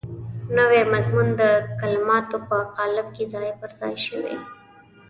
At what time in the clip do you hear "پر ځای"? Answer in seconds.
3.59-3.93